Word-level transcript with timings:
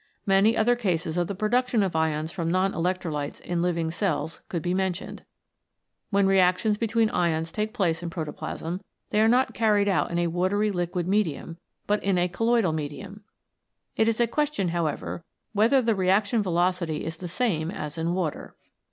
Many 0.25 0.57
other 0.57 0.75
cases 0.75 1.15
of 1.15 1.27
the 1.27 1.35
production 1.35 1.83
of 1.83 1.95
ions 1.95 2.31
from 2.31 2.49
non 2.51 2.73
electrolytes 2.73 3.39
in 3.39 3.61
living 3.61 3.91
cells 3.91 4.41
could 4.49 4.63
be 4.63 4.73
mentioned. 4.73 5.23
When 6.09 6.25
reactions 6.25 6.75
between 6.75 7.11
ions 7.11 7.51
take 7.51 7.71
place 7.71 8.01
in 8.01 8.09
protoplasm, 8.09 8.81
they 9.11 9.21
are 9.21 9.27
not 9.27 9.53
carried 9.53 9.87
out 9.87 10.09
in 10.09 10.17
a 10.17 10.25
watery 10.25 10.71
liquid 10.71 11.07
medium, 11.07 11.59
but 11.85 12.01
in 12.03 12.17
a 12.17 12.27
colloidal 12.27 12.73
medium. 12.73 13.25
It 13.95 14.07
is 14.07 14.19
a 14.19 14.25
question, 14.25 14.69
however, 14.69 15.23
whether 15.53 15.83
the 15.83 15.93
Reaction 15.93 16.41
Velocity 16.41 17.05
is 17.05 17.17
the 17.17 17.27
same 17.27 17.69
as 17.69 17.95
in 17.95 18.15
water. 18.15 18.55